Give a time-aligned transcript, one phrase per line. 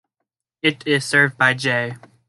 [0.63, 1.93] It is served by J.